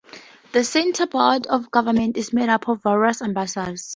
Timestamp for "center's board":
0.63-1.45